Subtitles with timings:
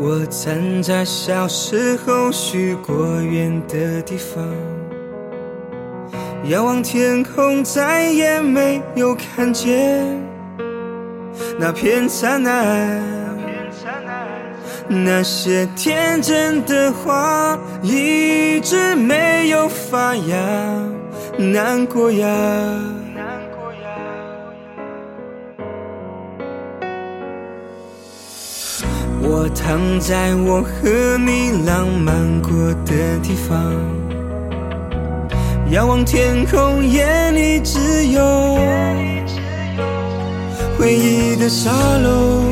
[0.00, 4.44] 我站在小时候许过愿的地方，
[6.44, 10.06] 遥望天空，再也没有看见
[11.58, 13.02] 那片灿烂。
[14.86, 20.36] 那些天真的话一直没有发芽，
[21.36, 22.28] 难过呀。
[29.30, 32.50] 我躺在我和你浪漫过
[32.86, 33.62] 的地方，
[35.70, 38.58] 遥望天空，眼里只有
[40.78, 41.70] 回忆的沙
[42.02, 42.42] 漏。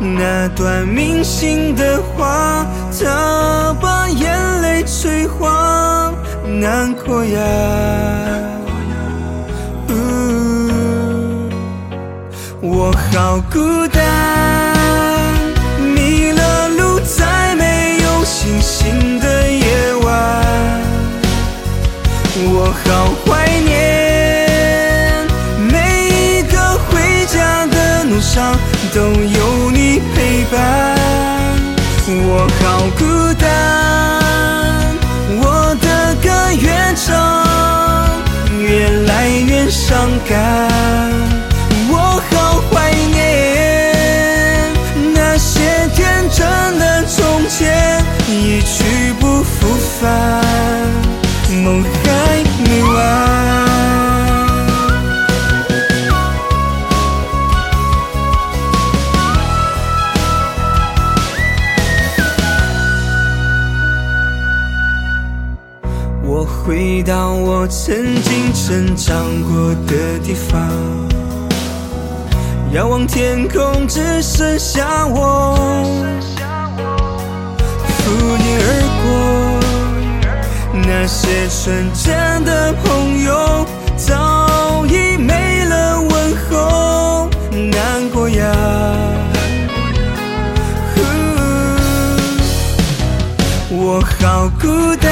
[0.00, 2.64] 那段铭心的话，
[2.98, 6.14] 它把眼泪催黄，
[6.58, 7.40] 难过呀。
[12.62, 14.59] 我好孤单。
[18.60, 20.10] 星的夜晚，
[22.36, 25.26] 我好怀念
[25.70, 25.74] 每
[26.08, 28.54] 一个回家的路上
[28.94, 30.58] 都有你陪伴。
[32.12, 33.02] 我好孤
[33.38, 33.48] 单，
[35.40, 37.06] 我的歌越唱
[38.58, 40.38] 越来越伤感。
[41.88, 44.72] 我好怀念
[45.14, 46.79] 那些天真。
[49.20, 49.68] 不复
[50.00, 50.10] 返，
[51.62, 52.98] 梦还没完。
[66.22, 70.60] 我回到我曾经成长过的地方，
[72.72, 75.58] 遥望天空，只剩下我。
[81.02, 83.66] 那些纯真的朋友
[83.96, 88.44] 早已没了问候，难过呀。
[93.70, 95.08] 我好孤单，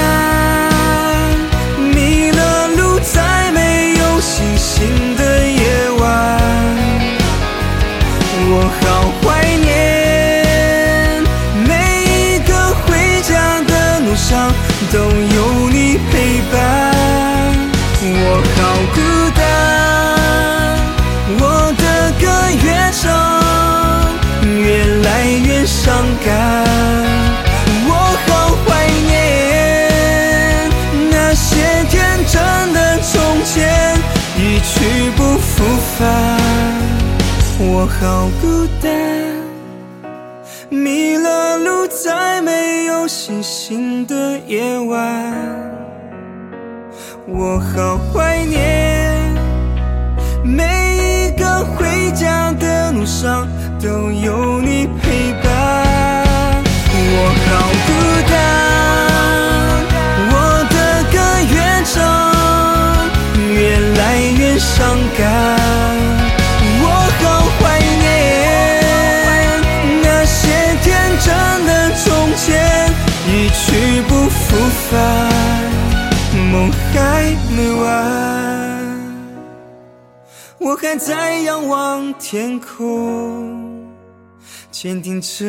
[1.94, 5.97] 迷了路，在没有星星的夜晚，
[34.58, 35.62] 一去不复
[35.96, 36.36] 返。
[37.60, 38.91] 我好孤单。
[40.69, 45.32] 迷了路，在没有星星的夜晚，
[47.28, 49.32] 我好怀念
[50.44, 50.64] 每
[50.97, 53.47] 一个回家的路上
[53.80, 55.88] 都有你陪伴。
[64.58, 65.56] 伤感
[66.82, 66.86] 我
[67.20, 67.24] 好
[67.58, 68.08] 怀念
[70.02, 70.48] 那些
[70.82, 70.88] 天
[71.20, 71.26] 真
[71.64, 72.91] 的从前
[73.28, 74.56] 一去不复
[74.91, 74.92] 返
[76.50, 77.88] 梦还没完
[80.58, 83.86] 我还在仰望天空
[84.72, 85.44] 坚定着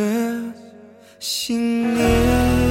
[1.20, 2.69] 信念。